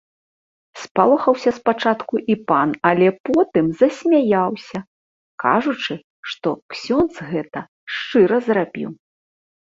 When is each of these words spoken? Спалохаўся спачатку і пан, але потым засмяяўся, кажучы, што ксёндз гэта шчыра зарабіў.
Спалохаўся 0.83 1.51
спачатку 1.57 2.15
і 2.33 2.35
пан, 2.51 2.69
але 2.89 3.07
потым 3.29 3.65
засмяяўся, 3.81 4.79
кажучы, 5.43 5.93
што 6.31 6.49
ксёндз 6.75 7.15
гэта 7.35 7.59
шчыра 7.97 8.37
зарабіў. 8.49 8.89